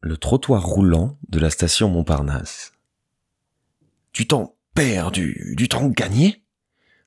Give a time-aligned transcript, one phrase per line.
[0.00, 2.72] le trottoir roulant de la station Montparnasse.
[4.12, 6.42] Du temps perdu, du temps gagné?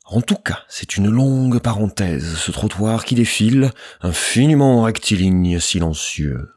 [0.06, 3.72] En tout cas, c'est une longue parenthèse, ce trottoir qui défile,
[4.02, 6.50] infiniment rectiligne, silencieux.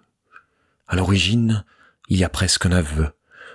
[0.89, 1.65] À l'origine,
[2.09, 3.11] il y a presque un aveu.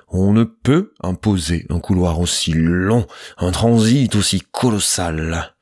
[0.08, 3.08] On ne peut imposer un couloir aussi long,
[3.38, 5.56] un transit aussi colossal.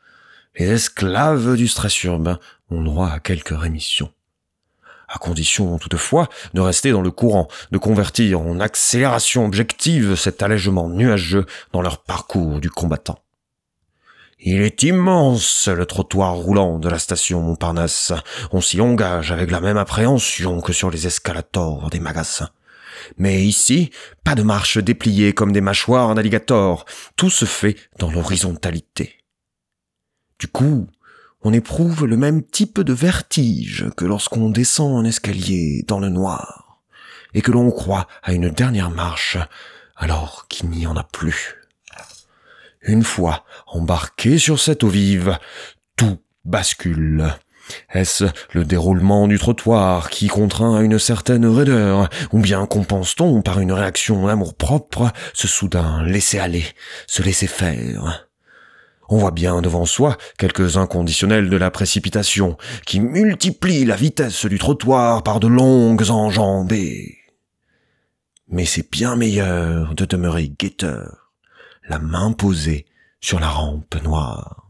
[0.57, 2.39] Les esclaves du stress urbain
[2.69, 4.11] ont droit à quelques rémissions
[5.07, 10.89] à condition toutefois de rester dans le courant, de convertir en accélération objective cet allègement
[10.89, 13.19] nuageux dans leur parcours du combattant.
[14.39, 18.13] Il est immense, le trottoir roulant de la station Montparnasse.
[18.51, 22.49] On s'y engage avec la même appréhension que sur les escalators des magasins.
[23.17, 23.91] Mais ici,
[24.23, 26.85] pas de marche dépliée comme des mâchoires d'alligator.
[27.15, 29.17] Tout se fait dans l'horizontalité.
[30.39, 30.87] Du coup,
[31.45, 36.81] on éprouve le même type de vertige que lorsqu'on descend un escalier dans le noir,
[37.35, 39.37] et que l'on croit à une dernière marche
[39.95, 41.55] alors qu'il n'y en a plus.
[42.81, 45.37] Une fois embarqué sur cette eau vive,
[45.95, 47.31] tout bascule.
[47.93, 53.59] Est-ce le déroulement du trottoir qui contraint à une certaine raideur, ou bien compense-t-on par
[53.59, 56.65] une réaction d'amour-propre ce soudain laisser aller,
[57.05, 58.27] se laisser faire?
[59.09, 64.59] On voit bien devant soi quelques inconditionnels de la précipitation qui multiplient la vitesse du
[64.59, 67.17] trottoir par de longues enjambées.
[68.47, 71.31] Mais c'est bien meilleur de demeurer guetteur,
[71.87, 72.85] la main posée
[73.21, 74.69] sur la rampe noire.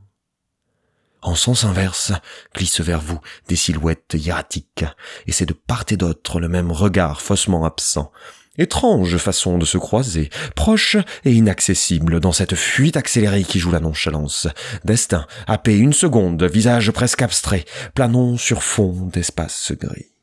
[1.21, 2.13] En sens inverse,
[2.53, 4.85] glissent vers vous des silhouettes hiératiques,
[5.25, 8.11] et c'est de part et d'autre le même regard faussement absent,
[8.57, 13.79] Étrange façon de se croiser, proche et inaccessible dans cette fuite accélérée qui joue la
[13.79, 14.47] nonchalance.
[14.83, 20.14] Destin, happé une seconde, visage presque abstrait, planons sur fond d'espace gris.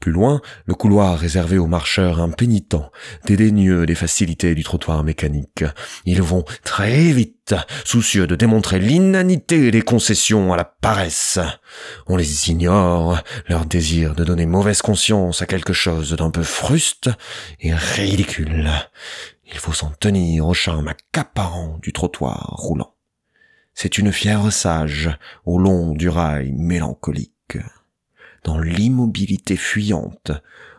[0.00, 2.90] Plus loin, le couloir réservé aux marcheurs impénitents,
[3.26, 5.64] dédaigneux des facilités du trottoir mécanique.
[6.04, 7.54] Ils vont très vite,
[7.84, 11.38] soucieux de démontrer l'inanité des concessions à la paresse.
[12.06, 17.10] On les ignore, leur désir de donner mauvaise conscience à quelque chose d'un peu fruste
[17.60, 18.70] et ridicule.
[19.46, 22.94] Il faut s'en tenir au charme accaparant du trottoir roulant.
[23.74, 25.10] C'est une fière sage
[25.44, 27.58] au long du rail mélancolique
[28.44, 30.30] dans l'immobilité fuyante,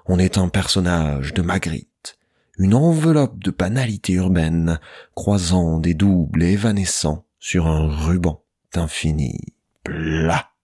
[0.05, 2.17] on est un personnage de Magritte,
[2.57, 4.79] une enveloppe de banalité urbaine
[5.15, 8.43] croisant des doubles évanescents sur un ruban
[8.73, 9.53] d'infini
[9.83, 10.54] plat.